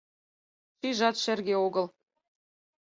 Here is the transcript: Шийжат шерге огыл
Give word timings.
Шийжат 0.77 1.15
шерге 1.23 1.53
огыл 1.67 1.85